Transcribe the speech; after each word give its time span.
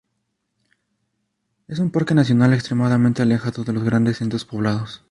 Es 1.67 1.77
un 1.77 1.91
parque 1.91 2.15
nacional 2.15 2.55
extremadamente 2.55 3.21
alejado 3.21 3.63
de 3.63 3.73
los 3.73 3.83
grandes 3.83 4.17
centros 4.17 4.43
poblados. 4.45 4.99